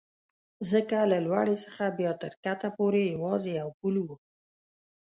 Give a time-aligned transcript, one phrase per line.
[0.71, 4.07] ځکه له لوړې څخه بیا تر کښته پورې یوازې یو پل و.